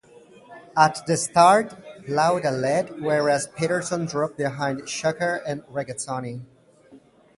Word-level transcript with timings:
At 0.75 1.03
the 1.05 1.15
start, 1.15 1.75
Lauda 2.09 2.49
led, 2.49 3.03
whereas 3.03 3.45
Peterson 3.45 4.05
dropped 4.07 4.35
behind 4.37 4.81
Scheckter 4.87 5.43
and 5.45 5.61
Regazzoni. 5.67 6.41